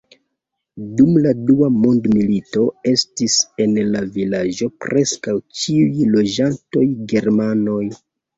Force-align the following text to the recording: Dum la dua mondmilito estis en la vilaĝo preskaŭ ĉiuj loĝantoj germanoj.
Dum 1.01 1.17
la 1.25 1.33
dua 1.49 1.67
mondmilito 1.83 2.63
estis 2.93 3.35
en 3.67 3.77
la 3.97 4.01
vilaĝo 4.17 4.71
preskaŭ 4.87 5.35
ĉiuj 5.61 6.09
loĝantoj 6.17 6.85
germanoj. 7.15 7.79